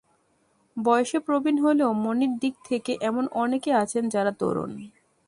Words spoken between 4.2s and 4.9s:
তরুণ।